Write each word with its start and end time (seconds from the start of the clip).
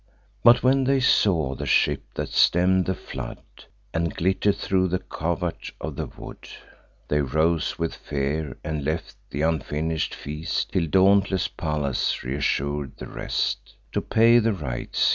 But, 0.43 0.63
when 0.63 0.85
they 0.85 0.99
saw 0.99 1.53
the 1.53 1.67
ships 1.67 2.15
that 2.15 2.29
stemm'd 2.33 2.87
the 2.87 2.95
flood, 2.95 3.37
And 3.93 4.11
glitter'd 4.15 4.55
thro' 4.57 4.87
the 4.87 4.97
covert 4.97 5.71
of 5.79 5.95
the 5.95 6.07
wood, 6.07 6.47
They 7.07 7.21
rose 7.21 7.77
with 7.77 7.93
fear, 7.93 8.57
and 8.63 8.83
left 8.83 9.15
th' 9.29 9.43
unfinish'd 9.43 10.15
feast, 10.15 10.71
Till 10.71 10.87
dauntless 10.87 11.47
Pallas 11.49 12.23
reassur'd 12.23 12.97
the 12.97 13.05
rest 13.09 13.75
To 13.91 14.01
pay 14.01 14.39
the 14.39 14.53
rites. 14.53 15.07